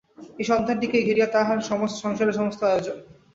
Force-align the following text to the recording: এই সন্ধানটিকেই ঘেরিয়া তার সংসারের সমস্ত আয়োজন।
এই 0.39 0.45
সন্ধানটিকেই 0.45 1.05
ঘেরিয়া 1.07 1.27
তার 1.27 1.45
সংসারের 2.01 2.37
সমস্ত 2.37 2.61
আয়োজন। 2.63 2.97